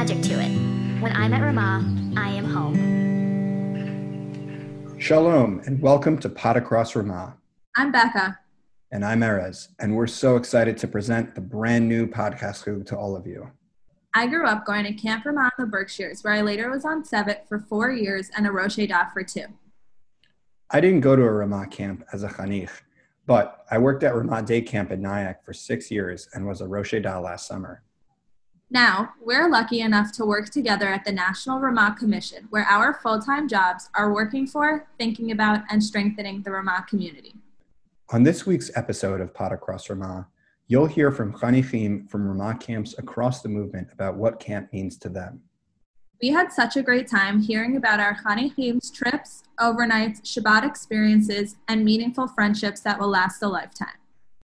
magic 0.00 0.22
to 0.22 0.32
it. 0.40 0.48
When 1.02 1.14
I'm 1.14 1.34
at 1.34 1.42
Ramah, 1.42 1.84
I 2.16 2.30
am 2.30 2.46
home. 2.46 2.74
Shalom, 4.98 5.60
and 5.66 5.78
welcome 5.82 6.16
to 6.20 6.30
Pot 6.30 6.56
Across 6.56 6.96
Ramah. 6.96 7.36
I'm 7.76 7.92
Becca. 7.92 8.38
And 8.92 9.04
I'm 9.04 9.20
Erez, 9.20 9.68
and 9.78 9.94
we're 9.94 10.06
so 10.06 10.36
excited 10.36 10.78
to 10.78 10.88
present 10.88 11.34
the 11.34 11.42
brand 11.42 11.86
new 11.86 12.06
podcast 12.06 12.64
group 12.64 12.86
to 12.86 12.96
all 12.96 13.14
of 13.14 13.26
you. 13.26 13.50
I 14.14 14.26
grew 14.26 14.46
up 14.46 14.64
going 14.64 14.84
to 14.84 14.94
Camp 14.94 15.26
Ramah 15.26 15.50
in 15.58 15.66
the 15.66 15.70
Berkshires, 15.70 16.24
where 16.24 16.32
I 16.32 16.40
later 16.40 16.70
was 16.70 16.86
on 16.86 17.02
tzevet 17.02 17.46
for 17.46 17.58
four 17.58 17.90
years 17.90 18.30
and 18.34 18.46
a 18.46 18.50
Rosh 18.50 18.78
Edah 18.78 19.12
for 19.12 19.22
two. 19.22 19.44
I 20.70 20.80
didn't 20.80 21.00
go 21.00 21.14
to 21.14 21.24
a 21.24 21.30
Ramah 21.30 21.66
camp 21.66 22.06
as 22.14 22.22
a 22.22 22.28
chanich, 22.28 22.70
but 23.26 23.66
I 23.70 23.76
worked 23.76 24.02
at 24.02 24.14
Ramah 24.14 24.44
Day 24.44 24.62
Camp 24.62 24.92
at 24.92 24.98
Nyack 24.98 25.44
for 25.44 25.52
six 25.52 25.90
years 25.90 26.26
and 26.32 26.46
was 26.46 26.62
a 26.62 26.66
Rosh 26.66 26.94
Edah 26.94 27.22
last 27.22 27.46
summer. 27.46 27.82
Now, 28.72 29.14
we're 29.20 29.48
lucky 29.50 29.80
enough 29.80 30.12
to 30.12 30.24
work 30.24 30.50
together 30.50 30.86
at 30.86 31.04
the 31.04 31.10
National 31.10 31.58
Ramah 31.58 31.96
Commission, 31.98 32.46
where 32.50 32.64
our 32.64 32.94
full 32.94 33.20
time 33.20 33.48
jobs 33.48 33.90
are 33.94 34.12
working 34.12 34.46
for, 34.46 34.86
thinking 34.96 35.32
about, 35.32 35.62
and 35.70 35.82
strengthening 35.82 36.42
the 36.42 36.52
Ramah 36.52 36.86
community. 36.88 37.34
On 38.10 38.22
this 38.22 38.46
week's 38.46 38.70
episode 38.76 39.20
of 39.20 39.34
Pot 39.34 39.52
Across 39.52 39.90
Ramah, 39.90 40.28
you'll 40.68 40.86
hear 40.86 41.10
from 41.10 41.32
Chanichim 41.32 42.08
from 42.08 42.28
Ramah 42.28 42.58
camps 42.58 42.94
across 42.96 43.42
the 43.42 43.48
movement 43.48 43.88
about 43.92 44.14
what 44.14 44.38
camp 44.38 44.72
means 44.72 44.96
to 44.98 45.08
them. 45.08 45.40
We 46.22 46.28
had 46.28 46.52
such 46.52 46.76
a 46.76 46.82
great 46.82 47.08
time 47.08 47.40
hearing 47.40 47.76
about 47.76 47.98
our 47.98 48.14
Chanichim's 48.14 48.92
trips, 48.92 49.42
overnights, 49.58 50.22
Shabbat 50.22 50.64
experiences, 50.64 51.56
and 51.66 51.84
meaningful 51.84 52.28
friendships 52.28 52.82
that 52.82 53.00
will 53.00 53.08
last 53.08 53.42
a 53.42 53.48
lifetime. 53.48 53.88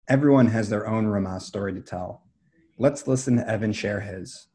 Everyone 0.06 0.46
has 0.48 0.68
their 0.68 0.86
own 0.86 1.06
Ramah 1.06 1.40
story 1.40 1.72
to 1.72 1.80
tell. 1.80 2.22
Let's 2.76 3.06
listen 3.06 3.36
to 3.36 3.48
Evan 3.48 3.72
share 3.72 4.00
his. 4.00 4.48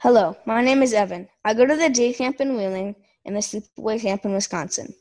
Hello, 0.00 0.36
my 0.46 0.62
name 0.62 0.82
is 0.82 0.92
Evan. 0.92 1.28
I 1.44 1.54
go 1.54 1.64
to 1.64 1.76
the 1.76 1.88
day 1.88 2.12
camp 2.12 2.40
in 2.40 2.56
Wheeling 2.56 2.96
and 3.24 3.36
the 3.36 3.40
sleepaway 3.40 4.00
camp 4.00 4.24
in 4.24 4.32
Wisconsin. 4.32 4.92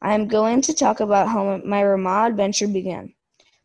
I 0.00 0.14
am 0.14 0.26
going 0.26 0.62
to 0.62 0.72
talk 0.72 1.00
about 1.00 1.28
how 1.28 1.60
my 1.66 1.82
Ramah 1.82 2.28
adventure 2.28 2.66
began. 2.66 3.12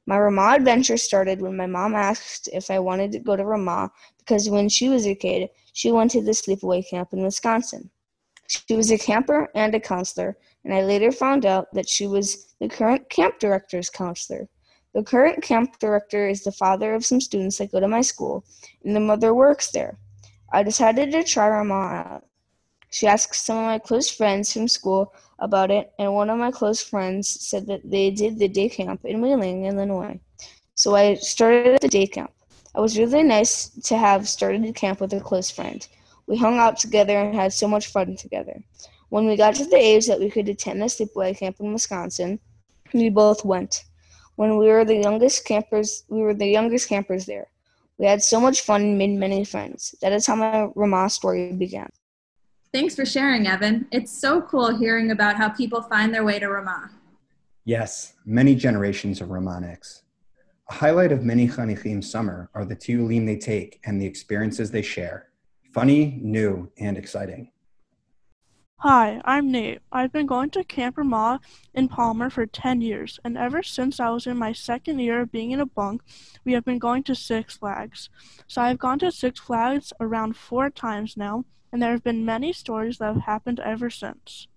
My 0.06 0.20
Ramah 0.20 0.56
adventure 0.56 0.98
started 0.98 1.42
when 1.42 1.56
my 1.56 1.68
mom 1.68 1.96
asked 1.96 2.50
if 2.52 2.70
I 2.70 2.80
wanted 2.80 3.14
to 3.14 3.20
go 3.20 3.38
to 3.38 3.46
Ramah 3.46 3.92
because 4.20 4.50
when 4.50 4.68
she 4.68 4.90
was 4.90 5.08
a 5.08 5.16
kid, 5.16 5.50
she 5.72 5.94
went 5.94 6.12
to 6.12 6.22
the 6.22 6.32
sleepaway 6.32 6.88
camp 6.90 7.14
in 7.14 7.24
Wisconsin. 7.24 7.90
She 8.50 8.76
was 8.76 8.92
a 8.92 8.98
camper 8.98 9.50
and 9.56 9.74
a 9.74 9.80
counselor, 9.80 10.38
and 10.66 10.74
I 10.74 10.84
later 10.84 11.14
found 11.14 11.46
out 11.46 11.74
that 11.74 11.88
she 11.88 12.08
was 12.08 12.54
the 12.60 12.68
current 12.68 13.10
camp 13.10 13.40
director's 13.40 13.90
counselor. 13.90 14.50
The 14.98 15.04
current 15.04 15.44
camp 15.44 15.78
director 15.78 16.28
is 16.28 16.44
the 16.44 16.52
father 16.52 16.96
of 16.96 17.06
some 17.06 17.22
students 17.22 17.60
that 17.60 17.72
go 17.72 17.80
to 17.80 17.88
my 17.88 18.02
school, 18.02 18.44
and 18.84 18.96
the 18.96 19.00
mother 19.00 19.32
works 19.32 19.70
there. 19.70 19.96
I 20.52 20.64
decided 20.64 21.12
to 21.12 21.24
try 21.24 21.48
Ramah 21.50 22.04
out. 22.04 22.26
She 22.90 23.06
asked 23.06 23.36
some 23.36 23.60
of 23.60 23.66
my 23.66 23.78
close 23.78 24.10
friends 24.10 24.52
from 24.52 24.68
school 24.68 25.14
about 25.38 25.70
it, 25.70 25.94
and 26.00 26.16
one 26.16 26.32
of 26.32 26.40
my 26.40 26.50
close 26.50 26.82
friends 26.82 27.28
said 27.30 27.68
that 27.68 27.88
they 27.88 28.10
did 28.10 28.40
the 28.40 28.48
day 28.48 28.70
camp 28.70 29.06
in 29.06 29.22
Wheeling, 29.22 29.66
Illinois. 29.66 30.20
So 30.74 30.96
I 30.96 31.14
started 31.14 31.76
at 31.76 31.82
the 31.82 31.90
day 31.90 32.08
camp. 32.08 32.32
It 32.76 32.82
was 32.82 32.98
really 32.98 33.22
nice 33.22 33.70
to 33.84 33.98
have 33.98 34.28
started 34.28 34.74
camp 34.74 35.00
with 35.00 35.14
a 35.14 35.20
close 35.20 35.52
friend. 35.52 35.88
We 36.26 36.38
hung 36.38 36.58
out 36.58 36.80
together 36.80 37.20
and 37.20 37.36
had 37.36 37.54
so 37.54 37.68
much 37.68 37.86
fun 37.86 38.16
together. 38.16 38.64
When 39.10 39.28
we 39.28 39.38
got 39.38 39.54
to 39.58 39.66
the 39.66 39.78
age 39.78 40.08
that 40.08 40.20
we 40.20 40.32
could 40.32 40.50
attend 40.50 40.82
the 40.82 40.88
sleepaway 40.88 41.38
camp 41.38 41.58
in 41.60 41.72
Wisconsin, 41.72 42.40
we 42.96 43.12
both 43.12 43.46
went. 43.46 43.84
When 44.38 44.58
we 44.58 44.68
were 44.68 44.86
the 44.86 44.96
youngest 44.96 45.46
campers, 45.46 46.04
we 46.10 46.22
were 46.22 46.36
the 46.36 46.46
youngest 46.46 46.88
campers 46.88 47.26
there. 47.26 47.48
We 47.98 48.06
had 48.06 48.22
so 48.22 48.40
much 48.40 48.62
fun 48.62 48.82
and 48.82 48.98
made 48.98 49.18
many 49.18 49.44
friends. 49.44 49.96
That 50.04 50.14
is 50.14 50.28
how 50.28 50.36
my 50.36 50.68
Ramah 50.76 51.10
story 51.10 51.54
began. 51.54 51.90
Thanks 52.72 52.96
for 52.96 53.04
sharing, 53.04 53.48
Evan. 53.48 53.88
It's 53.92 54.12
so 54.12 54.44
cool 54.44 54.78
hearing 54.78 55.10
about 55.10 55.38
how 55.38 55.50
people 55.50 55.82
find 55.82 56.14
their 56.14 56.24
way 56.24 56.38
to 56.38 56.50
Ramah. 56.50 56.92
Yes, 57.66 58.14
many 58.26 58.54
generations 58.54 59.22
of 59.22 59.30
Ramahniks. 59.30 60.04
A 60.70 60.74
highlight 60.74 61.12
of 61.12 61.24
many 61.24 61.48
Chanichim 61.48 62.04
summer 62.04 62.52
are 62.54 62.64
the 62.64 62.76
tiyulim 62.76 63.26
they 63.26 63.38
take 63.38 63.80
and 63.86 64.00
the 64.00 64.06
experiences 64.06 64.70
they 64.70 64.84
share. 64.84 65.30
Funny, 65.74 66.20
new, 66.22 66.72
and 66.78 66.96
exciting. 66.96 67.50
Hi, 68.82 69.20
I'm 69.26 69.52
Nate. 69.52 69.80
I've 69.92 70.14
been 70.14 70.28
going 70.28 70.52
to 70.52 70.64
Camp 70.64 71.00
Ramah 71.00 71.40
in 71.74 71.88
Palmer 71.88 72.30
for 72.30 72.46
10 72.46 72.80
years, 72.82 73.20
and 73.24 73.36
ever 73.36 73.64
since 73.64 74.00
I 74.00 74.12
was 74.12 74.28
in 74.28 74.38
my 74.38 74.54
second 74.54 75.00
year 75.00 75.22
of 75.22 75.32
being 75.32 75.50
in 75.50 75.60
a 75.60 75.66
bunk, 75.66 76.04
we 76.46 76.54
have 76.54 76.64
been 76.64 76.78
going 76.78 77.02
to 77.06 77.16
Six 77.16 77.58
Flags. 77.58 78.12
So 78.46 78.62
I've 78.62 78.78
gone 78.78 79.00
to 79.00 79.12
Six 79.12 79.40
Flags 79.40 79.94
around 80.00 80.38
four 80.38 80.70
times 80.70 81.18
now, 81.18 81.46
and 81.72 81.82
there 81.82 81.90
have 81.90 82.04
been 82.04 82.24
many 82.24 82.54
stories 82.54 83.00
that 83.00 83.16
have 83.16 83.24
happened 83.24 83.60
ever 83.60 83.90
since. 83.90 84.48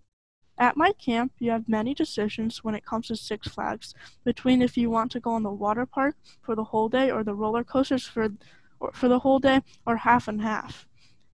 At 0.59 0.77
my 0.77 0.93
camp, 0.93 1.33
you 1.39 1.51
have 1.53 1.67
many 1.67 1.95
decisions 1.95 2.63
when 2.63 2.75
it 2.75 2.85
comes 2.85 3.07
to 3.07 3.17
Six 3.17 3.49
Flags 3.49 3.95
between 4.23 4.61
if 4.61 4.77
you 4.77 4.91
want 4.91 5.13
to 5.13 5.21
go 5.21 5.31
on 5.31 5.45
the 5.45 5.51
water 5.51 5.87
park 5.87 6.17
for 6.43 6.55
the 6.55 6.65
whole 6.65 6.91
day 6.91 7.11
or 7.11 7.25
the 7.25 7.35
roller 7.35 7.65
coasters 7.65 8.07
for, 8.07 8.29
for 8.93 9.09
the 9.09 9.21
whole 9.21 9.39
day 9.39 9.63
or 9.87 9.97
half 9.97 10.29
and 10.29 10.43
half. 10.43 10.90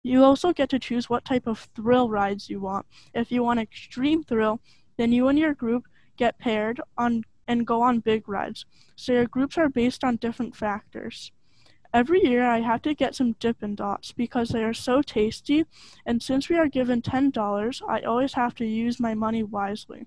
You 0.06 0.22
also 0.22 0.52
get 0.52 0.68
to 0.68 0.78
choose 0.78 1.08
what 1.08 1.24
type 1.24 1.46
of 1.46 1.66
thrill 1.74 2.10
rides 2.10 2.50
you 2.50 2.60
want. 2.60 2.84
If 3.14 3.32
you 3.32 3.42
want 3.42 3.58
extreme 3.58 4.22
thrill, 4.22 4.60
then 4.98 5.12
you 5.12 5.28
and 5.28 5.38
your 5.38 5.54
group 5.54 5.86
get 6.18 6.38
paired 6.38 6.78
on 6.98 7.24
and 7.48 7.66
go 7.66 7.80
on 7.80 8.00
big 8.00 8.28
rides. 8.28 8.66
So 8.96 9.12
your 9.12 9.26
groups 9.26 9.56
are 9.56 9.70
based 9.70 10.04
on 10.04 10.16
different 10.16 10.54
factors. 10.54 11.32
Every 11.94 12.22
year 12.22 12.44
I 12.44 12.60
have 12.60 12.82
to 12.82 12.94
get 12.94 13.14
some 13.14 13.32
Dippin' 13.40 13.76
Dots 13.76 14.12
because 14.12 14.50
they 14.50 14.62
are 14.62 14.74
so 14.74 15.00
tasty, 15.00 15.64
and 16.04 16.22
since 16.22 16.50
we 16.50 16.56
are 16.56 16.68
given 16.68 17.00
$10, 17.00 17.82
I 17.88 18.00
always 18.00 18.34
have 18.34 18.54
to 18.56 18.66
use 18.66 19.00
my 19.00 19.14
money 19.14 19.42
wisely. 19.42 20.06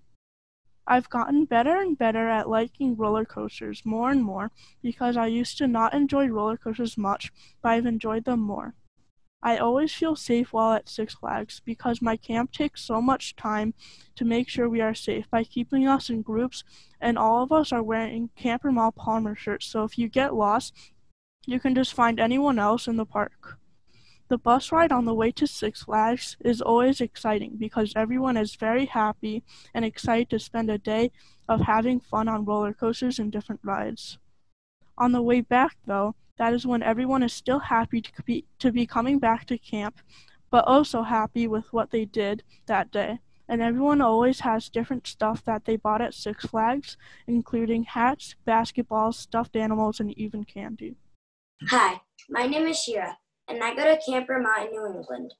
I've 0.86 1.10
gotten 1.10 1.46
better 1.46 1.82
and 1.82 1.98
better 1.98 2.30
at 2.30 2.50
liking 2.50 2.96
roller 2.96 3.26
coasters 3.26 3.82
more 3.84 4.12
and 4.12 4.24
more 4.24 4.52
because 4.84 5.18
I 5.18 5.28
used 5.28 5.58
to 5.58 5.68
not 5.68 5.94
enjoy 5.94 6.28
roller 6.28 6.58
coasters 6.58 6.98
much, 6.98 7.32
but 7.64 7.70
I've 7.70 7.86
enjoyed 7.86 8.26
them 8.26 8.42
more. 8.42 8.76
I 9.42 9.58
always 9.58 9.94
feel 9.94 10.16
safe 10.16 10.52
while 10.52 10.74
at 10.74 10.90
Six 10.90 11.14
Flags 11.14 11.62
because 11.64 12.02
my 12.02 12.18
camp 12.18 12.52
takes 12.52 12.82
so 12.82 13.02
much 13.02 13.36
time 13.36 13.74
to 14.16 14.26
make 14.26 14.50
sure 14.50 14.68
we 14.68 14.82
are 14.82 14.96
safe 14.96 15.30
by 15.30 15.44
keeping 15.44 15.88
us 15.88 16.10
in 16.10 16.22
groups, 16.24 16.64
and 17.00 17.18
all 17.18 17.44
of 17.44 17.52
us 17.52 17.72
are 17.72 17.84
wearing 17.84 18.30
Camp 18.36 18.64
Ramah 18.64 18.94
Palmer 18.94 19.36
shirts, 19.36 19.68
so 19.68 19.84
if 19.84 19.98
you 19.98 20.10
get 20.10 20.34
lost, 20.34 20.74
you 21.46 21.60
can 21.60 21.76
just 21.76 21.94
find 21.94 22.20
anyone 22.20 22.60
else 22.60 22.88
in 22.88 22.98
the 22.98 23.06
park. 23.06 23.58
The 24.28 24.38
bus 24.38 24.74
ride 24.74 24.92
on 24.92 25.06
the 25.06 25.14
way 25.14 25.32
to 25.32 25.48
Six 25.48 25.84
Flags 25.84 26.36
is 26.44 26.62
always 26.62 27.00
exciting 27.00 27.56
because 27.58 27.94
everyone 27.96 28.36
is 28.36 28.56
very 28.56 28.88
happy 28.88 29.44
and 29.74 29.86
excited 29.86 30.30
to 30.32 30.40
spend 30.40 30.70
a 30.70 30.78
day 30.78 31.12
of 31.48 31.62
having 31.62 32.02
fun 32.02 32.28
on 32.28 32.44
roller 32.44 32.74
coasters 32.74 33.20
and 33.20 33.32
different 33.32 33.62
rides. 33.64 34.18
On 34.98 35.14
the 35.14 35.22
way 35.22 35.40
back, 35.40 35.78
though, 35.86 36.16
that 36.38 36.54
is 36.54 36.66
when 36.66 36.84
everyone 36.84 37.24
is 37.24 37.34
still 37.34 37.60
happy 37.60 38.02
to 38.02 38.12
be, 38.24 38.46
to 38.60 38.72
be 38.72 38.86
coming 38.86 39.20
back 39.20 39.46
to 39.46 39.58
camp, 39.58 40.00
but 40.50 40.66
also 40.66 41.04
happy 41.04 41.48
with 41.48 41.72
what 41.74 41.92
they 41.92 42.06
did 42.06 42.44
that 42.68 42.92
day. 42.92 43.20
And 43.50 43.62
everyone 43.62 44.02
always 44.02 44.42
has 44.42 44.70
different 44.70 45.08
stuff 45.08 45.44
that 45.46 45.66
they 45.66 45.78
bought 45.78 46.02
at 46.02 46.14
Six 46.14 46.46
Flags, 46.46 46.98
including 47.28 47.84
hats, 47.84 48.36
basketballs, 48.46 49.16
stuffed 49.16 49.56
animals, 49.56 50.00
and 50.00 50.18
even 50.18 50.44
candy. 50.44 50.96
Hi, 51.70 52.02
my 52.30 52.46
name 52.46 52.68
is 52.68 52.78
Shira, 52.78 53.18
and 53.48 53.64
I 53.64 53.74
go 53.74 53.84
to 53.84 54.02
Camp 54.06 54.30
Ramah 54.30 54.66
in 54.66 54.72
New 54.72 54.86
England. 54.86 55.34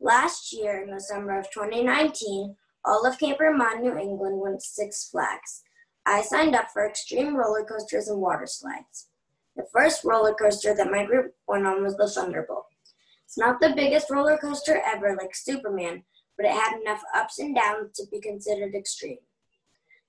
Last 0.00 0.52
year, 0.52 0.82
in 0.82 0.90
the 0.90 1.00
summer 1.00 1.38
of 1.38 1.50
2019, 1.50 2.56
all 2.84 3.06
of 3.06 3.18
Camp 3.18 3.38
in 3.40 3.82
New 3.82 3.96
England 3.96 4.40
went 4.40 4.62
Six 4.62 5.08
Flags. 5.08 5.62
I 6.04 6.22
signed 6.22 6.54
up 6.54 6.70
for 6.72 6.86
extreme 6.86 7.36
roller 7.36 7.64
coasters 7.64 8.08
and 8.08 8.20
water 8.20 8.46
slides. 8.46 9.08
The 9.56 9.66
first 9.72 10.04
roller 10.04 10.34
coaster 10.34 10.74
that 10.74 10.90
my 10.90 11.04
group 11.04 11.34
went 11.48 11.66
on 11.66 11.82
was 11.82 11.96
the 11.96 12.08
Thunderbolt. 12.08 12.66
It's 13.24 13.38
not 13.38 13.58
the 13.60 13.72
biggest 13.74 14.10
roller 14.10 14.36
coaster 14.36 14.82
ever 14.86 15.16
like 15.16 15.34
Superman, 15.34 16.04
but 16.36 16.46
it 16.46 16.52
had 16.52 16.78
enough 16.80 17.02
ups 17.14 17.38
and 17.38 17.54
downs 17.54 17.96
to 17.96 18.06
be 18.10 18.20
considered 18.20 18.74
extreme. 18.74 19.18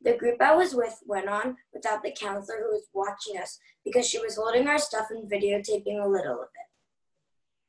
The 0.01 0.17
group 0.17 0.41
I 0.41 0.53
was 0.53 0.75
with 0.75 1.01
went 1.05 1.27
on 1.27 1.55
without 1.73 2.03
the 2.03 2.11
counselor 2.11 2.59
who 2.59 2.73
was 2.73 2.87
watching 2.93 3.41
us 3.41 3.59
because 3.83 4.07
she 4.07 4.19
was 4.19 4.35
holding 4.35 4.67
our 4.67 4.77
stuff 4.77 5.07
and 5.09 5.31
videotaping 5.31 6.03
a 6.03 6.07
little 6.07 6.41
of 6.41 6.49
it. 6.53 6.67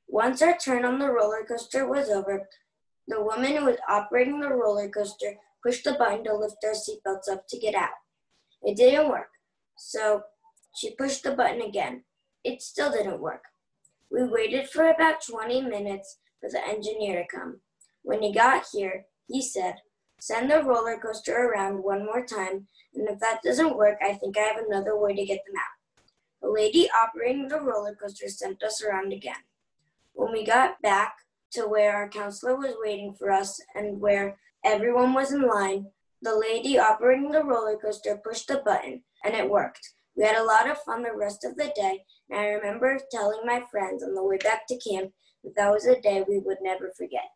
Once 0.09 0.43
our 0.43 0.57
turn 0.57 0.85
on 0.85 0.99
the 0.99 1.11
roller 1.11 1.45
coaster 1.47 1.87
was 1.87 2.11
over, 2.11 2.49
the 3.07 3.23
woman 3.23 3.57
who 3.57 3.65
was 3.65 3.79
operating 3.89 4.41
the 4.41 4.49
roller 4.49 4.89
coaster 4.89 5.37
pushed 5.65 5.85
the 5.85 5.93
button 5.93 6.25
to 6.25 6.35
lift 6.35 6.57
our 6.65 6.73
seatbelts 6.73 7.31
up 7.31 7.47
to 7.49 7.59
get 7.59 7.75
out. 7.75 7.91
It 8.63 8.77
didn't 8.77 9.09
work, 9.09 9.31
so 9.79 10.23
she 10.75 10.95
pushed 10.95 11.23
the 11.23 11.33
button 11.33 11.61
again. 11.61 12.05
It 12.45 12.63
still 12.63 12.91
didn't 12.91 13.21
work. 13.21 13.45
We 14.11 14.25
waited 14.25 14.69
for 14.69 14.89
about 14.89 15.27
20 15.27 15.63
minutes 15.63 16.19
for 16.41 16.49
the 16.49 16.67
engineer 16.67 17.23
to 17.23 17.37
come. 17.37 17.61
When 18.03 18.23
he 18.23 18.33
got 18.33 18.67
here, 18.73 19.07
he 19.27 19.43
said, 19.43 19.77
Send 20.21 20.51
the 20.51 20.63
roller 20.63 20.99
coaster 20.99 21.37
around 21.37 21.83
one 21.83 22.05
more 22.05 22.25
time, 22.27 22.67
and 22.95 23.09
if 23.09 23.21
that 23.21 23.43
doesn't 23.45 23.77
work, 23.77 23.99
I 24.03 24.15
think 24.15 24.37
I 24.37 24.43
have 24.43 24.57
another 24.67 24.99
way 24.99 25.15
to 25.15 25.25
get 25.25 25.45
them 25.47 25.55
out. 25.57 26.03
The 26.43 26.51
lady 26.51 26.89
operating 26.91 27.49
the 27.49 27.61
roller 27.61 27.95
coaster 27.95 28.29
sent 28.29 28.63
us 28.63 28.83
around 28.83 29.13
again. 29.13 29.45
When 30.15 30.33
we 30.33 30.45
got 30.45 30.81
back 30.83 31.19
to 31.53 31.63
where 31.63 31.95
our 31.95 32.09
counselor 32.09 32.57
was 32.57 32.75
waiting 32.81 33.15
for 33.15 33.31
us 33.31 33.61
and 33.75 34.01
where 34.01 34.37
everyone 34.65 35.15
was 35.15 35.33
in 35.33 35.43
line, 35.43 35.87
the 36.21 36.37
lady 36.37 36.79
operating 36.79 37.31
the 37.31 37.45
roller 37.45 37.77
coaster 37.77 38.17
pushed 38.17 38.49
the 38.49 38.63
button 38.65 39.03
and 39.25 39.35
it 39.35 39.49
worked. 39.49 39.95
We 40.19 40.25
had 40.25 40.35
a 40.35 40.43
lot 40.43 40.69
of 40.69 40.83
fun 40.83 41.05
the 41.05 41.13
rest 41.13 41.45
of 41.45 41.55
the 41.55 41.73
day, 41.77 42.05
and 42.29 42.41
I 42.41 42.47
remember 42.47 42.99
telling 43.09 43.39
my 43.47 43.63
friends 43.71 44.03
on 44.03 44.17
the 44.17 44.25
way 44.25 44.37
back 44.39 44.67
to 44.67 44.77
camp 44.79 45.13
that 45.45 45.55
that 45.55 45.71
was 45.71 45.87
a 45.87 46.01
day 46.01 46.25
we 46.29 46.41
would 46.41 46.59
never 46.61 46.91
forget. 46.99 47.31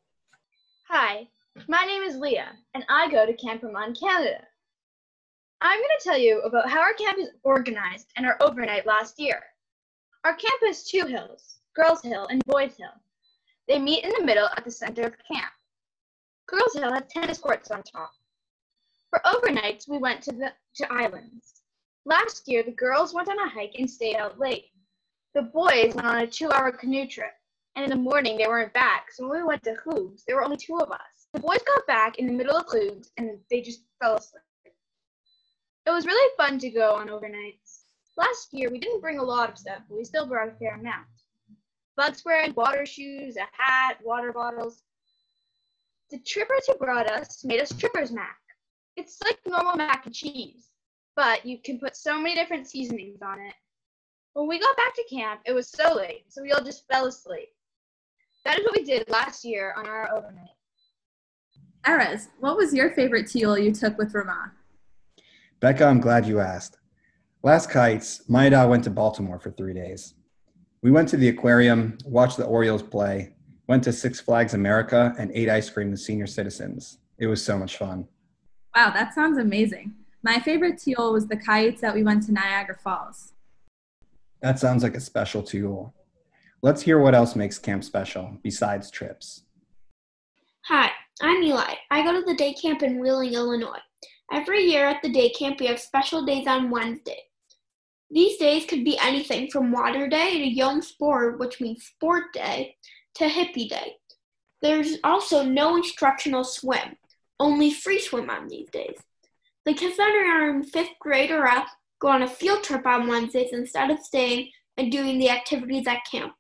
Hi, 0.89 1.29
my 1.69 1.85
name 1.87 2.03
is 2.03 2.17
Leah, 2.17 2.51
and 2.75 2.85
I 2.89 3.09
go 3.09 3.25
to 3.25 3.35
Camp 3.35 3.63
Ramah, 3.63 3.95
Canada. 3.95 4.45
I'm 5.61 5.79
going 5.79 5.91
to 5.97 6.05
tell 6.05 6.19
you 6.19 6.41
about 6.41 6.69
how 6.69 6.81
our 6.81 6.93
camp 6.95 7.19
is 7.21 7.29
organized 7.45 8.09
and 8.17 8.27
our 8.27 8.37
overnight 8.41 8.85
last 8.85 9.21
year. 9.21 9.41
Our 10.25 10.35
camp 10.35 10.61
has 10.67 10.83
two 10.83 11.07
hills, 11.07 11.59
Girls 11.77 12.03
Hill 12.03 12.27
and 12.31 12.43
Boys 12.47 12.77
Hill. 12.77 13.01
They 13.69 13.79
meet 13.79 14.03
in 14.03 14.11
the 14.19 14.25
middle 14.25 14.49
at 14.57 14.65
the 14.65 14.73
center 14.73 15.03
of 15.03 15.15
camp. 15.33 15.53
Girls 16.49 16.75
Hill 16.75 16.93
has 16.93 17.05
tennis 17.09 17.39
courts 17.39 17.71
on 17.71 17.85
top. 17.85 18.11
For 19.09 19.21
overnights, 19.25 19.89
we 19.89 19.99
went 19.99 20.21
to 20.23 20.33
the 20.33 20.53
to 20.79 20.93
islands. 20.93 21.62
Last 22.05 22.49
year, 22.49 22.63
the 22.63 22.73
girls 22.73 23.15
went 23.15 23.29
on 23.29 23.39
a 23.39 23.49
hike 23.49 23.77
and 23.79 23.89
stayed 23.89 24.17
out 24.17 24.39
late. 24.39 24.67
The 25.35 25.43
boys 25.43 25.95
went 25.95 26.07
on 26.07 26.19
a 26.23 26.27
two-hour 26.27 26.73
canoe 26.73 27.07
trip, 27.07 27.33
and 27.77 27.85
in 27.85 27.91
the 27.91 27.97
morning 27.97 28.37
they 28.37 28.47
weren't 28.47 28.73
back. 28.73 29.13
So 29.13 29.29
when 29.29 29.39
we 29.39 29.47
went 29.47 29.63
to 29.65 29.77
Hoogs, 29.87 30.25
there 30.27 30.37
were 30.37 30.45
only 30.45 30.57
two 30.57 30.79
of 30.79 30.91
us. 30.91 31.29
The 31.33 31.41
boys 31.41 31.61
got 31.67 31.87
back 31.87 32.19
in 32.19 32.27
the 32.27 32.33
middle 32.33 32.57
of 32.57 32.67
Hoogs, 32.67 33.09
and 33.17 33.39
they 33.51 33.63
just 33.63 33.85
fell 34.01 34.17
asleep. 34.17 34.43
It 35.87 35.91
was 35.91 36.07
really 36.07 36.31
fun 36.37 36.59
to 36.59 36.71
go 36.71 36.95
on 36.95 37.09
overnights. 37.09 37.85
Last 38.17 38.53
year, 38.53 38.71
we 38.71 38.79
didn't 38.79 39.01
bring 39.01 39.19
a 39.19 39.25
lot 39.25 39.49
of 39.49 39.59
stuff, 39.59 39.83
but 39.89 39.97
we 39.97 40.05
still 40.05 40.27
brought 40.27 40.49
a 40.49 40.53
fair 40.53 40.75
amount. 40.75 41.07
Bug 41.97 42.15
spray, 42.15 42.51
water 42.51 42.85
shoes, 42.85 43.37
a 43.37 43.47
hat, 43.53 43.99
water 44.05 44.33
bottles. 44.33 44.83
The 46.11 46.19
trippers 46.19 46.67
who 46.67 46.75
brought 46.75 47.09
us 47.09 47.45
made 47.45 47.61
us 47.61 47.73
trippers 47.73 48.13
mac. 48.13 48.39
It's 48.97 49.19
like 49.25 49.39
normal 49.47 49.77
mac 49.77 50.05
and 50.05 50.15
cheese, 50.15 50.72
but 51.17 51.45
you 51.45 51.59
can 51.59 51.79
put 51.79 51.97
so 51.97 52.19
many 52.19 52.35
different 52.35 52.67
seasonings 52.67 53.21
on 53.23 53.41
it. 53.41 53.55
When 54.35 54.49
we 54.49 54.59
got 54.59 54.77
back 54.77 54.95
to 54.95 55.05
camp, 55.15 55.41
it 55.45 55.53
was 55.53 55.69
so 55.69 55.95
late, 55.95 56.25
so 56.29 56.43
we 56.43 56.53
all 56.53 56.65
just 56.65 56.87
fell 56.89 57.07
asleep. 57.07 57.49
That 58.45 58.59
is 58.59 58.65
what 58.65 58.77
we 58.77 58.85
did 58.85 59.09
last 59.09 59.45
year 59.45 59.75
on 59.77 59.87
our 59.87 60.11
overnight. 60.13 60.49
Erez, 61.85 62.29
what 62.41 62.57
was 62.57 62.73
your 62.73 62.93
favorite 62.93 63.27
tiyul 63.27 63.63
you 63.63 63.73
took 63.73 63.99
with 63.99 64.15
Rama? 64.15 64.53
Becca, 65.61 65.85
I'm 65.85 66.01
glad 66.01 66.27
you 66.27 66.41
asked. 66.41 66.79
Last 67.43 67.71
kayitz, 67.71 68.29
my 68.29 68.49
dad 68.49 68.65
went 68.67 68.85
to 68.85 68.91
Baltimore 68.91 69.39
for 69.39 69.51
three 69.51 69.75
days. 69.75 70.15
We 70.83 70.91
went 70.91 71.09
to 71.11 71.17
the 71.17 71.29
aquarium, 71.29 71.99
watched 72.05 72.37
the 72.37 72.45
Orioles 72.45 72.83
play, 72.83 73.35
went 73.69 73.85
to 73.85 73.93
Six 73.93 74.21
Flags 74.21 74.55
America, 74.55 75.15
and 75.19 75.31
ate 75.35 75.49
ice 75.49 75.69
cream 75.69 75.91
with 75.91 76.01
senior 76.01 76.27
citizens. 76.27 76.99
It 77.19 77.27
was 77.27 77.45
so 77.45 77.59
much 77.59 77.77
fun. 77.77 78.09
Wow, 78.75 78.91
that 78.91 79.15
sounds 79.15 79.39
amazing. 79.39 79.93
My 80.25 80.39
favorite 80.39 80.77
tiyul 80.77 81.13
was 81.13 81.27
the 81.27 81.37
kayitz 81.37 81.81
that 81.81 81.95
we 81.95 82.05
went 82.05 82.25
to 82.25 82.33
Niagara 82.33 82.77
Falls. 82.79 83.33
That 84.41 84.61
sounds 84.61 84.85
like 84.85 84.95
a 84.95 85.01
special 85.01 85.43
tiyul. 85.43 85.93
Let's 86.63 86.83
hear 86.83 87.01
what 87.01 87.15
else 87.15 87.35
makes 87.35 87.59
camp 87.59 87.83
special 87.83 88.39
besides 88.43 88.89
trips. 88.89 89.43
Hi, 90.67 90.91
I'm 91.21 91.43
Eli. 91.43 91.75
I 91.91 92.05
go 92.05 92.13
to 92.13 92.25
the 92.25 92.37
day 92.37 92.55
camp 92.55 92.85
in 92.85 93.01
Wheeling, 93.01 93.35
Illinois. 93.35 93.81
Every 94.33 94.63
year 94.63 94.87
at 94.87 95.03
the 95.03 95.13
day 95.13 95.31
camp, 95.31 95.59
we 95.59 95.67
have 95.67 95.81
special 95.81 96.25
days 96.25 96.47
on 96.47 96.71
Wednesday. 96.71 97.19
These 98.09 98.39
days 98.39 98.65
could 98.67 98.85
be 98.85 98.99
anything 98.99 99.51
from 99.51 99.73
Water 99.73 100.07
Day 100.07 100.39
to 100.39 100.49
Yom 100.49 100.83
Sport, 100.83 101.41
which 101.41 101.61
means 101.61 101.85
Sport 101.85 102.33
Day, 102.33 102.77
to 103.15 103.25
Hippie 103.25 103.69
Day. 103.69 103.97
There's 104.61 104.99
also 105.03 105.43
no 105.43 105.77
instructional 105.77 106.45
swim, 106.45 106.97
only 107.41 107.73
free 107.73 107.99
swim 107.99 108.31
on 108.31 108.47
these 108.47 108.71
days. 108.71 108.97
The 109.65 109.75
kids 109.75 109.97
that 109.97 110.11
are 110.11 110.51
in 110.51 110.65
fifth 110.65 110.99
grade 110.99 111.31
or 111.31 111.47
up 111.47 111.69
go 112.01 112.09
on 112.09 112.23
a 112.23 112.29
field 112.29 112.65
trip 112.65 112.85
on 112.85 113.07
Wednesdays 113.07 113.53
instead 113.53 113.91
of 113.91 114.01
staying 114.01 114.51
and 114.77 114.91
doing 114.91 115.21
the 115.21 115.31
activities 115.31 115.87
at 115.87 116.01
camp. 116.11 116.33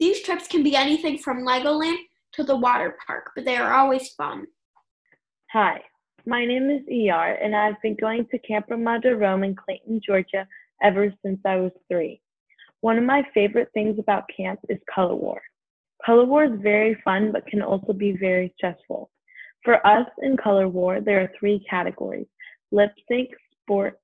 These 0.00 0.22
trips 0.22 0.48
can 0.48 0.62
be 0.62 0.74
anything 0.74 1.18
from 1.18 1.44
Legoland 1.44 1.98
to 2.32 2.42
the 2.42 2.56
water 2.56 2.96
park, 3.06 3.32
but 3.36 3.44
they 3.44 3.56
are 3.56 3.74
always 3.74 4.08
fun. 4.14 4.46
Hi, 5.52 5.82
my 6.24 6.46
name 6.46 6.70
is 6.70 6.80
ER, 6.88 7.38
and 7.42 7.54
I've 7.54 7.80
been 7.82 7.96
going 8.00 8.26
to 8.30 8.38
Camp 8.38 8.66
Ramah 8.70 9.00
Darom 9.04 9.44
in 9.44 9.54
Clayton, 9.54 10.00
Georgia 10.04 10.48
ever 10.82 11.12
since 11.22 11.40
I 11.44 11.56
was 11.56 11.72
three. 11.90 12.22
One 12.80 12.96
of 12.96 13.04
my 13.04 13.26
favorite 13.34 13.68
things 13.74 13.98
about 13.98 14.24
camp 14.34 14.60
is 14.70 14.78
color 14.92 15.14
war. 15.14 15.42
Color 16.04 16.24
war 16.24 16.44
is 16.44 16.60
very 16.62 16.96
fun, 17.04 17.30
but 17.30 17.46
can 17.46 17.60
also 17.60 17.92
be 17.92 18.12
very 18.12 18.54
stressful. 18.56 19.10
For 19.64 19.86
us 19.86 20.06
in 20.22 20.38
color 20.38 20.68
war, 20.68 21.00
there 21.00 21.20
are 21.20 21.32
three 21.38 21.64
categories 21.68 22.26
lip 22.74 22.92
sync, 23.08 23.30
sport, 23.62 24.00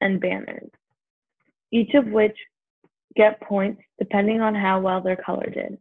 and 0.00 0.20
banners, 0.20 0.70
each 1.70 1.94
of 1.94 2.06
which 2.06 2.36
get 3.16 3.40
points 3.42 3.82
depending 3.98 4.40
on 4.40 4.54
how 4.54 4.80
well 4.80 5.00
their 5.00 5.16
color 5.16 5.48
did. 5.50 5.78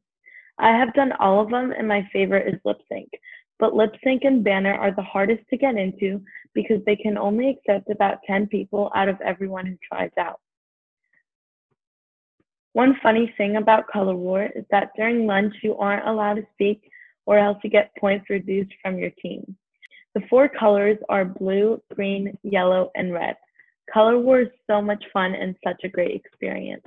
I 0.60 0.69
have 0.78 0.94
done 0.94 1.13
all 1.19 1.42
of 1.42 1.50
them, 1.50 1.72
and 1.72 1.88
my 1.88 2.07
favorite 2.13 2.54
is 2.54 2.60
lip 2.63 2.78
sync. 2.92 3.10
But 3.60 3.74
lip 3.74 3.95
sync 4.04 4.24
and 4.24 4.44
banner 4.44 4.74
are 4.74 4.92
the 4.92 5.01
hardest 5.01 5.44
to 5.50 5.57
get 5.57 5.75
into 5.75 6.22
because 6.54 6.84
they 6.86 6.95
can 6.95 7.18
only 7.18 7.50
accept 7.50 7.90
about 7.90 8.19
10 8.28 8.48
people 8.48 8.92
out 8.94 9.07
of 9.07 9.19
everyone 9.22 9.66
who 9.66 9.78
tries 9.90 10.12
out. 10.19 10.40
One 12.74 12.98
funny 13.01 13.34
thing 13.38 13.56
about 13.56 13.88
Color 13.88 14.16
War 14.16 14.50
is 14.56 14.66
that 14.69 14.90
during 14.95 15.28
lunch 15.28 15.54
you 15.62 15.78
aren't 15.78 16.07
allowed 16.07 16.36
to 16.36 16.48
speak 16.54 16.81
or 17.25 17.38
else 17.38 17.57
you 17.63 17.69
get 17.69 17.95
points 18.00 18.30
reduced 18.30 18.74
from 18.81 18.98
your 18.98 19.12
team. 19.22 19.56
The 20.15 20.21
four 20.30 20.48
colors 20.48 21.00
are 21.10 21.25
blue, 21.25 21.81
green, 21.95 22.38
yellow, 22.44 22.92
and 22.95 23.12
red. 23.12 23.36
Color 23.92 24.19
War 24.19 24.42
is 24.42 24.50
so 24.68 24.81
much 24.81 25.04
fun 25.12 25.33
and 25.33 25.56
such 25.63 25.81
a 25.83 25.89
great 25.89 26.15
experience. 26.15 26.86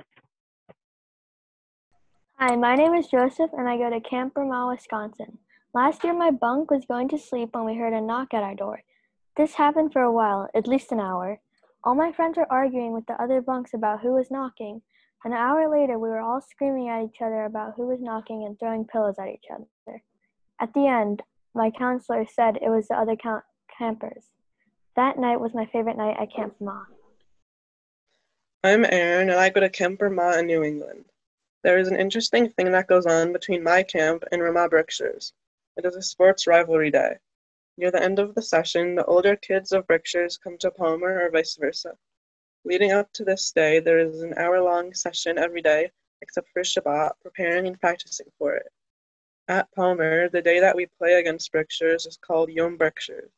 Hi, 2.39 2.55
my 2.55 2.75
name 2.75 2.93
is 2.93 3.07
Joseph 3.07 3.51
and 3.51 3.67
I 3.67 3.77
go 3.77 3.89
to 3.89 3.99
Camp 3.99 4.33
Ramah, 4.37 4.69
Wisconsin. 4.71 5.39
Last 5.73 6.03
year 6.03 6.13
my 6.13 6.31
bunk 6.31 6.71
was 6.71 6.85
going 6.85 7.09
to 7.09 7.17
sleep 7.17 7.49
when 7.51 7.65
we 7.65 7.75
heard 7.75 7.93
a 7.93 8.01
knock 8.01 8.33
at 8.33 8.43
our 8.43 8.55
door. 8.55 8.81
This 9.35 9.55
happened 9.55 9.91
for 9.91 10.03
a 10.03 10.11
while, 10.11 10.47
at 10.55 10.67
least 10.67 10.91
an 10.91 10.99
hour. 10.99 11.39
All 11.83 11.95
my 11.95 12.11
friends 12.13 12.37
were 12.37 12.51
arguing 12.51 12.93
with 12.93 13.05
the 13.07 13.21
other 13.21 13.41
bunks 13.41 13.73
about 13.73 14.01
who 14.01 14.13
was 14.13 14.31
knocking. 14.31 14.81
An 15.25 15.33
hour 15.33 15.69
later, 15.69 15.99
we 15.99 16.09
were 16.09 16.21
all 16.21 16.39
screaming 16.39 16.89
at 16.89 17.03
each 17.03 17.21
other 17.21 17.43
about 17.43 17.73
who 17.75 17.87
was 17.87 18.01
knocking 18.01 18.45
and 18.45 18.57
throwing 18.57 18.85
pillows 18.85 19.15
at 19.19 19.27
each 19.27 19.45
other. 19.51 20.01
At 20.59 20.73
the 20.73 20.87
end, 20.87 21.21
my 21.57 21.71
counselor 21.71 22.23
said 22.27 22.57
it 22.57 22.69
was 22.69 22.87
the 22.87 22.95
other 22.95 23.15
camp- 23.15 23.43
campers. 23.75 24.25
That 24.95 25.17
night 25.17 25.39
was 25.39 25.55
my 25.55 25.65
favorite 25.65 25.97
night 25.97 26.15
at 26.19 26.31
Camp 26.31 26.53
Ma. 26.61 26.83
I'm 28.63 28.85
Aaron, 28.85 29.31
and 29.31 29.39
I 29.39 29.49
go 29.49 29.61
to 29.61 29.69
Camp 29.69 29.99
Ramah 29.99 30.37
in 30.37 30.45
New 30.45 30.63
England. 30.63 31.05
There 31.63 31.79
is 31.79 31.87
an 31.87 31.99
interesting 31.99 32.49
thing 32.49 32.71
that 32.71 32.87
goes 32.87 33.07
on 33.07 33.33
between 33.33 33.63
my 33.63 33.81
camp 33.81 34.23
and 34.31 34.41
Ramah 34.41 34.69
Berkshires. 34.69 35.33
It 35.77 35.85
is 35.85 35.95
a 35.95 36.01
sports 36.03 36.45
rivalry 36.45 36.91
day. 36.91 37.17
Near 37.75 37.89
the 37.89 38.03
end 38.03 38.19
of 38.19 38.35
the 38.35 38.41
session, 38.43 38.93
the 38.93 39.05
older 39.05 39.35
kids 39.35 39.71
of 39.71 39.87
Berkshires 39.87 40.37
come 40.37 40.59
to 40.59 40.69
Palmer 40.69 41.25
or 41.25 41.31
vice 41.31 41.55
versa. 41.55 41.97
Leading 42.65 42.91
up 42.91 43.11
to 43.13 43.23
this 43.23 43.51
day, 43.51 43.79
there 43.79 43.97
is 43.97 44.21
an 44.21 44.35
hour 44.37 44.61
long 44.61 44.93
session 44.93 45.39
every 45.39 45.63
day, 45.63 45.91
except 46.21 46.49
for 46.49 46.61
Shabbat, 46.61 47.13
preparing 47.23 47.65
and 47.65 47.79
practicing 47.79 48.27
for 48.37 48.53
it. 48.53 48.71
At 49.49 49.71
Palmer, 49.71 50.27
the 50.27 50.41
day 50.41 50.59
that 50.59 50.75
we 50.75 50.87
play 50.87 51.13
against 51.13 51.53
Berkshires 51.53 52.05
is 52.05 52.17
called 52.17 52.49
Yom 52.49 52.77
Brickshires. 52.77 53.31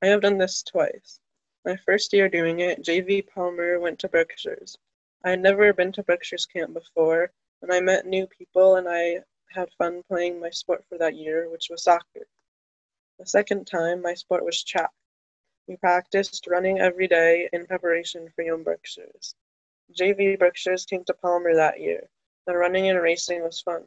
I 0.00 0.06
have 0.06 0.22
done 0.22 0.38
this 0.38 0.62
twice. 0.62 1.20
My 1.66 1.76
first 1.76 2.14
year 2.14 2.30
doing 2.30 2.60
it, 2.60 2.82
JV 2.82 3.28
Palmer 3.28 3.78
went 3.78 3.98
to 3.98 4.08
Berkshire's. 4.08 4.78
I 5.22 5.30
had 5.30 5.40
never 5.40 5.70
been 5.74 5.92
to 5.92 6.02
Berkshire's 6.02 6.46
camp 6.46 6.72
before, 6.72 7.30
and 7.60 7.70
I 7.70 7.80
met 7.80 8.06
new 8.06 8.26
people 8.26 8.76
and 8.76 8.88
I 8.88 9.22
had 9.50 9.70
fun 9.74 10.02
playing 10.08 10.40
my 10.40 10.48
sport 10.48 10.82
for 10.88 10.96
that 10.96 11.14
year, 11.14 11.50
which 11.50 11.68
was 11.68 11.82
soccer. 11.82 12.26
The 13.18 13.26
second 13.26 13.66
time, 13.66 14.00
my 14.00 14.14
sport 14.14 14.46
was 14.46 14.64
track. 14.64 14.92
We 15.68 15.76
practiced 15.76 16.46
running 16.46 16.78
every 16.80 17.06
day 17.06 17.50
in 17.52 17.66
preparation 17.66 18.30
for 18.34 18.40
Yom 18.40 18.62
Berkshire's. 18.62 19.34
JV 19.92 20.38
Berkshire's 20.38 20.86
came 20.86 21.04
to 21.04 21.12
Palmer 21.12 21.54
that 21.54 21.80
year. 21.80 22.08
The 22.46 22.56
running 22.56 22.88
and 22.88 23.02
racing 23.02 23.42
was 23.42 23.60
fun. 23.60 23.86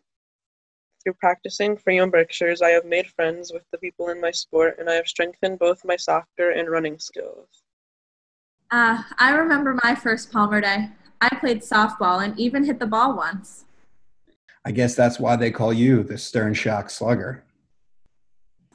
Through 1.08 1.14
practicing 1.22 1.78
for 1.78 1.92
Yom 1.92 2.12
Berkshires, 2.12 2.62
I 2.62 2.72
have 2.72 2.84
made 2.84 3.08
friends 3.08 3.54
with 3.54 3.64
the 3.72 3.78
people 3.78 4.10
in 4.10 4.20
my 4.20 4.30
sport, 4.30 4.76
and 4.78 4.90
I 4.90 4.96
have 4.96 5.08
strengthened 5.08 5.58
both 5.58 5.86
my 5.86 5.96
soccer 5.96 6.50
and 6.50 6.70
running 6.70 7.00
skills. 7.00 7.64
Ah, 8.74 9.08
uh, 9.10 9.14
I 9.18 9.32
remember 9.32 9.80
my 9.86 9.96
first 9.96 10.34
Palmer 10.34 10.60
Day. 10.60 10.90
I 11.22 11.30
played 11.38 11.62
softball 11.62 12.22
and 12.22 12.38
even 12.38 12.66
hit 12.66 12.78
the 12.80 12.88
ball 12.88 13.16
once. 13.16 13.64
I 14.66 14.72
guess 14.72 14.96
that's 14.96 15.18
why 15.18 15.38
they 15.38 15.50
call 15.50 15.72
you 15.72 16.04
the 16.04 16.18
Stern 16.18 16.54
Shock 16.54 16.90
Slugger. 16.90 17.46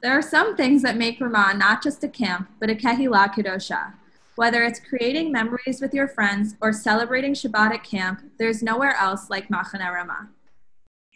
There 0.01 0.17
are 0.19 0.23
some 0.23 0.57
things 0.57 0.81
that 0.81 0.97
make 0.97 1.21
Ramah 1.21 1.53
not 1.59 1.83
just 1.83 2.03
a 2.03 2.09
camp, 2.09 2.49
but 2.59 2.71
a 2.71 2.75
Kehila 2.75 3.35
Kedosha. 3.35 3.93
Whether 4.37 4.63
it's 4.63 4.81
creating 4.81 5.33
memories 5.33 5.83
with 5.83 5.93
your 5.93 6.09
friends 6.09 6.57
or 6.63 6.73
celebrating 6.73 7.35
Shabbat 7.35 7.75
at 7.75 7.85
camp, 7.85 8.23
there's 8.39 8.63
nowhere 8.63 8.97
else 8.97 9.29
like 9.29 9.49
Machane 9.49 9.87
Ramah. 9.87 10.31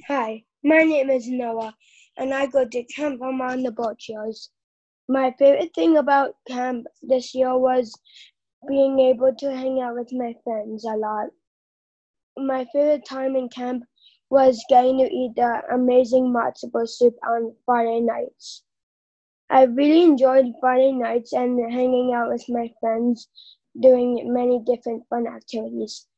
Hi, 0.09 0.45
my 0.67 0.83
name 0.83 1.11
is 1.11 1.29
Noah, 1.29 1.77
and 2.17 2.35
I 2.35 2.47
go 2.47 2.67
to 2.67 2.83
Camp 2.85 3.23
on 3.23 3.63
the 3.63 3.71
boat. 3.71 4.01
My 5.09 5.33
favorite 5.39 5.73
thing 5.77 5.97
about 5.97 6.35
camp 6.49 6.89
this 7.03 7.37
year 7.37 7.57
was 7.57 7.95
being 8.67 8.99
able 8.99 9.33
to 9.39 9.57
hang 9.57 9.81
out 9.81 9.95
with 9.95 10.13
my 10.13 10.35
friends 10.43 10.85
a 10.85 10.97
lot. 10.97 11.29
My 12.37 12.65
favorite 12.73 13.05
time 13.05 13.37
in 13.37 13.49
camp 13.49 13.85
was 14.29 14.65
getting 14.69 14.99
to 14.99 15.05
eat 15.05 15.37
the 15.37 15.63
amazing 15.73 16.35
matzo 16.35 16.89
soup 16.89 17.15
on 17.25 17.55
Friday 17.65 18.01
nights. 18.01 18.65
I 19.49 19.67
really 19.67 20.03
enjoyed 20.03 20.47
Friday 20.61 20.91
nights 20.91 21.33
and 21.33 21.61
hanging 21.73 22.13
out 22.13 22.29
with 22.33 22.45
my 22.49 22.73
friends, 22.81 23.29
doing 23.81 24.33
many 24.33 24.59
different 24.67 25.05
fun 25.09 25.29
activities. 25.29 26.09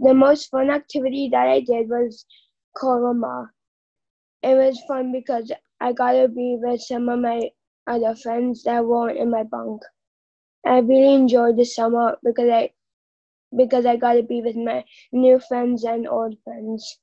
The 0.00 0.12
most 0.12 0.50
fun 0.50 0.68
activity 0.68 1.30
that 1.32 1.48
I 1.48 1.60
did 1.60 1.88
was 1.88 2.26
Kol 2.76 3.00
Ramah. 3.00 3.52
It 4.42 4.54
was 4.54 4.82
fun 4.86 5.12
because 5.12 5.52
I 5.80 5.92
got 5.92 6.12
to 6.12 6.28
be 6.28 6.56
with 6.60 6.80
some 6.80 7.08
of 7.08 7.20
my 7.20 7.50
other 7.86 8.14
friends 8.16 8.62
that 8.64 8.84
weren't 8.84 9.18
in 9.18 9.30
my 9.30 9.42
bunk. 9.42 9.82
I 10.64 10.78
really 10.78 11.14
enjoyed 11.14 11.56
the 11.56 11.64
summer 11.64 12.18
because 12.24 12.48
I 12.50 12.70
because 13.56 13.86
I 13.86 13.96
got 13.96 14.14
to 14.14 14.22
be 14.22 14.42
with 14.42 14.56
my 14.56 14.84
new 15.12 15.38
friends 15.38 15.84
and 15.84 16.08
old 16.08 16.36
friends. 16.44 16.98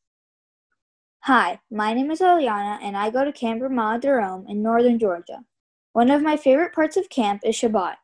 Hi, 1.22 1.60
my 1.72 1.94
name 1.94 2.12
is 2.12 2.20
Eliana 2.20 2.80
and 2.82 2.98
I 2.98 3.10
go 3.10 3.24
to 3.24 3.32
Camp 3.32 3.62
Ramah 3.62 4.00
Darom 4.02 4.44
in 4.50 4.62
northern 4.62 5.00
Georgia. 5.00 5.46
One 5.94 6.12
of 6.12 6.22
my 6.22 6.36
favorite 6.36 6.74
parts 6.74 6.98
of 6.98 7.10
camp 7.10 7.42
is 7.46 7.56
Shabbat. 7.56 7.96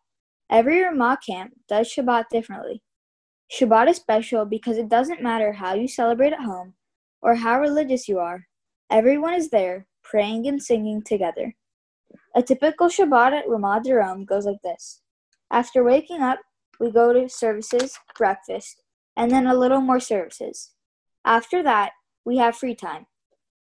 Every 0.49 0.81
Ramah 0.81 1.17
camp 1.25 1.51
does 1.67 1.93
Shabbat 1.93 2.29
differently. 2.29 2.81
Shabbat 3.51 3.89
is 3.89 3.97
special 3.97 4.45
because 4.45 4.77
it 4.77 4.87
doesn't 4.87 5.21
matter 5.21 5.51
how 5.51 5.73
you 5.73 5.87
celebrate 5.87 6.33
at 6.33 6.43
home 6.43 6.75
or 7.21 7.35
how 7.35 7.59
religious 7.59 8.07
you 8.07 8.19
are, 8.19 8.47
everyone 8.89 9.33
is 9.33 9.49
there 9.49 9.87
praying 10.03 10.47
and 10.47 10.61
singing 10.61 11.01
together. 11.01 11.55
A 12.35 12.41
typical 12.41 12.87
Shabbat 12.87 13.33
at 13.33 13.47
Ramah 13.47 13.81
Darom 13.85 14.25
goes 14.25 14.45
like 14.45 14.61
this. 14.63 15.01
After 15.51 15.83
waking 15.83 16.21
up, 16.21 16.39
we 16.79 16.91
go 16.91 17.13
to 17.13 17.27
services, 17.29 17.97
breakfast, 18.17 18.83
and 19.15 19.31
then 19.31 19.47
a 19.47 19.55
little 19.55 19.81
more 19.81 19.99
services. 19.99 20.71
After 21.25 21.61
that, 21.63 21.91
we 22.25 22.37
have 22.37 22.55
free 22.55 22.75
time. 22.75 23.05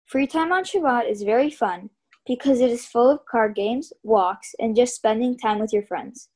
Free 0.04 0.26
time 0.26 0.52
on 0.52 0.64
Shabbat 0.64 1.10
is 1.10 1.22
very 1.22 1.50
fun 1.50 1.90
because 2.26 2.60
it 2.60 2.70
is 2.70 2.86
full 2.86 3.10
of 3.10 3.24
card 3.24 3.54
games, 3.54 3.92
walks, 4.02 4.54
and 4.58 4.76
just 4.76 4.94
spending 4.94 5.36
time 5.36 5.58
with 5.58 5.72
your 5.72 5.82
friends. 5.82 6.28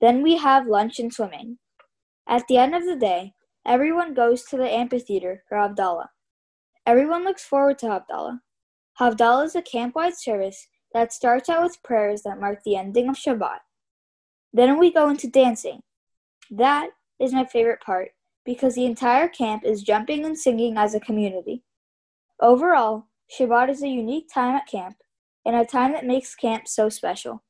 Then 0.00 0.22
we 0.22 0.36
have 0.36 0.66
lunch 0.66 0.98
and 0.98 1.12
swimming. 1.12 1.58
At 2.26 2.42
the 2.48 2.56
end 2.56 2.74
of 2.74 2.84
the 2.84 2.96
day, 2.96 3.34
everyone 3.66 4.14
goes 4.14 4.44
to 4.44 4.56
the 4.56 4.70
amphitheater 4.70 5.44
for 5.48 5.56
Havdalah. 5.56 6.08
Everyone 6.86 7.24
looks 7.24 7.42
forward 7.42 7.78
to 7.78 7.86
Havdalah. 7.86 8.40
Havdalah 9.00 9.46
is 9.46 9.56
a 9.56 9.62
camp-wide 9.62 10.16
service 10.16 10.68
that 10.92 11.14
starts 11.14 11.48
out 11.48 11.62
with 11.62 11.82
prayers 11.82 12.22
that 12.22 12.38
mark 12.38 12.62
the 12.62 12.76
ending 12.76 13.08
of 13.08 13.16
Shabbat. 13.16 13.60
Then 14.52 14.78
we 14.78 14.92
go 14.92 15.08
into 15.08 15.26
dancing. 15.26 15.80
That 16.50 16.90
is 17.18 17.32
my 17.32 17.46
favorite 17.46 17.80
part 17.80 18.10
because 18.44 18.74
the 18.74 18.84
entire 18.84 19.28
camp 19.28 19.64
is 19.64 19.82
jumping 19.82 20.26
and 20.26 20.38
singing 20.38 20.76
as 20.76 20.94
a 20.94 21.00
community. 21.00 21.64
Overall, 22.40 23.06
Shabbat 23.32 23.70
is 23.70 23.82
a 23.82 23.88
unique 23.88 24.28
time 24.32 24.54
at 24.54 24.66
camp 24.66 24.96
and 25.46 25.56
a 25.56 25.64
time 25.64 25.92
that 25.92 26.04
makes 26.04 26.34
camp 26.34 26.68
so 26.68 26.90
special. 26.90 27.42